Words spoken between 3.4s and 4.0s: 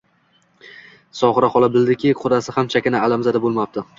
boʼlmabdi.